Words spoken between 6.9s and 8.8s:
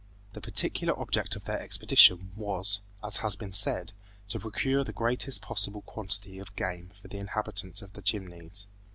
for the inhabitants of the Chimneys.